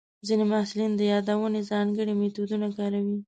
ځینې 0.27 0.43
محصلین 0.51 0.91
د 0.95 1.01
یادونې 1.13 1.61
ځانګړي 1.71 2.13
میتودونه 2.21 2.67
کاروي. 2.77 3.17